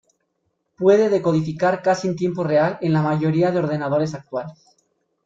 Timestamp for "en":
2.07-2.15, 2.81-2.91